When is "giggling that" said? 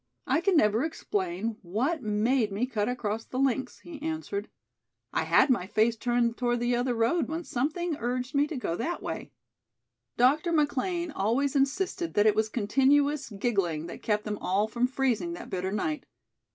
13.29-14.01